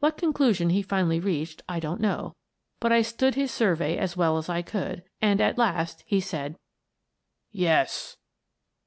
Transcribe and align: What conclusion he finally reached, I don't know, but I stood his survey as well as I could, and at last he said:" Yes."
What 0.00 0.18
conclusion 0.18 0.68
he 0.68 0.82
finally 0.82 1.18
reached, 1.18 1.62
I 1.66 1.80
don't 1.80 1.98
know, 2.02 2.36
but 2.78 2.92
I 2.92 3.00
stood 3.00 3.36
his 3.36 3.50
survey 3.50 3.96
as 3.96 4.18
well 4.18 4.36
as 4.36 4.50
I 4.50 4.60
could, 4.60 5.02
and 5.22 5.40
at 5.40 5.56
last 5.56 6.04
he 6.06 6.20
said:" 6.20 6.58
Yes." 7.50 8.18